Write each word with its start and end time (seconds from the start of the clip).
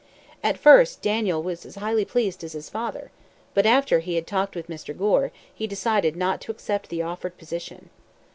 At 0.43 0.57
first 0.57 1.03
Daniel 1.03 1.43
was 1.43 1.63
as 1.63 1.75
highly 1.75 2.05
pleased 2.05 2.43
as 2.43 2.53
his 2.53 2.71
father. 2.71 3.11
But 3.53 3.67
after 3.67 3.99
he 3.99 4.15
had 4.15 4.25
talked 4.25 4.55
with 4.55 4.67
Mr. 4.67 4.97
Gore, 4.97 5.31
he 5.53 5.67
decided 5.67 6.15
not 6.15 6.41
to 6.41 6.51
accept 6.51 6.89
the 6.89 7.03
offered 7.03 7.37
position. 7.37 7.91